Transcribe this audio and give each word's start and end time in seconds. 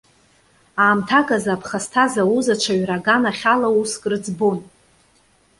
Аамҭак 0.83 1.27
азы 1.35 1.49
аԥхасҭа 1.55 2.05
зауз 2.13 2.47
аҽаҩра 2.53 2.95
аганахь 2.97 3.45
ала 3.53 3.69
уск 3.79 4.03
рыӡбон. 4.11 4.57